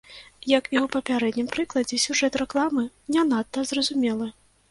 [0.51, 2.83] Як у папярэднім прыкладзе, сюжэт рэкламы
[3.17, 4.27] не надта зразумелы.